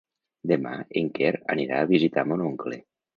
Demà 0.51 0.69
en 1.01 1.11
Quer 1.17 1.33
anirà 1.57 1.77
a 1.83 1.89
visitar 1.91 2.25
mon 2.31 2.45
oncle. 2.47 2.81